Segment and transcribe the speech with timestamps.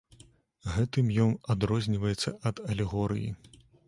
[0.77, 3.29] Гэтым ён адрозніваецца ад алегорыі.